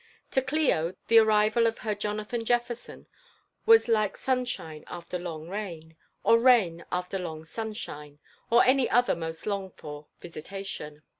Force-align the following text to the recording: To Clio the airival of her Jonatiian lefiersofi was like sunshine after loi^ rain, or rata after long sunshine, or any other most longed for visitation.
To 0.31 0.41
Clio 0.41 0.95
the 1.09 1.17
airival 1.17 1.67
of 1.67 1.77
her 1.85 1.93
Jonatiian 1.93 2.43
lefiersofi 2.47 3.05
was 3.67 3.87
like 3.87 4.17
sunshine 4.17 4.83
after 4.87 5.19
loi^ 5.19 5.47
rain, 5.47 5.95
or 6.23 6.39
rata 6.39 6.87
after 6.91 7.19
long 7.19 7.45
sunshine, 7.45 8.17
or 8.49 8.63
any 8.65 8.89
other 8.89 9.15
most 9.15 9.45
longed 9.45 9.73
for 9.75 10.07
visitation. 10.19 11.03